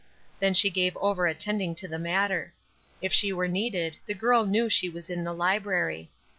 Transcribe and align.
Then 0.39 0.55
she 0.55 0.71
gave 0.71 0.97
over 0.97 1.27
attending 1.27 1.75
to 1.75 1.87
the 1.87 1.99
matter. 1.99 2.55
If 3.03 3.13
she 3.13 3.31
were 3.31 3.47
needed 3.47 3.97
the 4.07 4.15
girl 4.15 4.47
knew 4.47 4.67
she 4.67 4.89
was 4.89 5.11
in 5.11 5.23
the 5.23 5.31
library. 5.31 6.09